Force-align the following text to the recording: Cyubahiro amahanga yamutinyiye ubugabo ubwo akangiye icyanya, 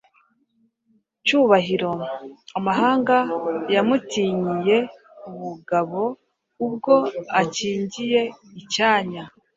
Cyubahiro 1.25 1.91
amahanga 2.57 3.17
yamutinyiye 3.75 4.77
ubugabo 5.29 5.99
ubwo 6.65 6.93
akangiye 7.41 8.21
icyanya, 8.61 9.23